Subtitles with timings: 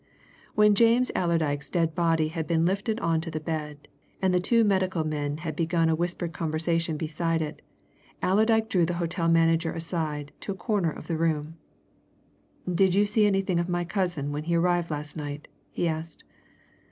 [0.55, 3.87] When James Allerdyke's dead body had been lifted on to the bed,
[4.19, 7.61] and the two medical men had begun a whispered conversation beside it,
[8.23, 11.57] Allerdyke drew the hotel manager aside to a corner of the room.
[12.67, 16.23] "Did you see anything of my cousin when he arrived last night?" he asked.